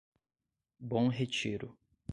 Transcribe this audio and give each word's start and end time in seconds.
Bom 0.79 1.09
Retiro 1.09 1.77